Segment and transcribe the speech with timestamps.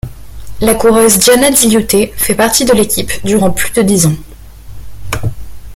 [0.67, 4.15] La coureuse Diana Žiliūtė fait partie de l'équipe durant plus de dix ans.